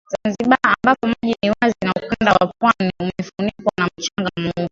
Zanzibar 0.09 0.59
ambapo 0.63 1.07
maji 1.07 1.35
ni 1.43 1.49
wazi 1.61 1.75
na 1.83 1.91
ukanda 1.91 2.31
wa 2.33 2.51
pwani 2.59 2.91
umefunikwa 2.99 3.71
na 3.77 3.85
mchanga 3.97 4.29
mweupe 4.37 4.59